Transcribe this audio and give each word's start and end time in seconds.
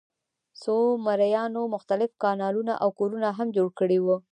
سومریانو 0.61 1.63
مختلف 1.73 2.09
کانالونه 2.23 2.73
او 2.83 2.89
کورونه 2.99 3.29
هم 3.37 3.47
جوړ 3.55 3.67
کړي 3.79 3.97
وو. 4.01 4.15